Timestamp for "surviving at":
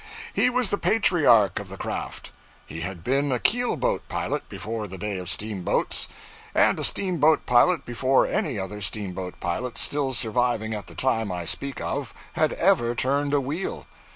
10.13-10.87